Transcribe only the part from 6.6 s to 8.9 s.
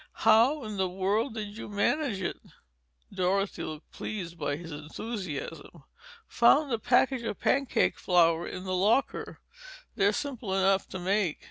a package of pancake flour in the